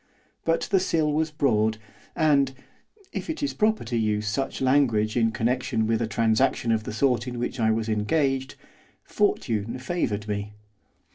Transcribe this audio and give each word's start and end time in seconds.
But 0.45 0.61
the 0.71 0.79
sill 0.79 1.13
was 1.13 1.29
broad, 1.29 1.77
and 2.15 2.53
if 3.13 3.29
it 3.29 3.43
is 3.43 3.53
proper 3.53 3.83
to 3.83 3.95
use 3.95 4.27
such 4.27 4.59
language 4.59 5.15
in 5.15 5.29
connection 5.31 5.85
with 5.85 6.01
a 6.01 6.07
transaction 6.07 6.71
of 6.71 6.85
the 6.85 6.91
sort 6.91 7.27
in 7.27 7.37
which 7.37 7.59
I 7.59 7.69
was 7.69 7.87
engaged 7.87 8.55
fortune 9.03 9.77
favoured 9.77 10.27
me. 10.27 10.55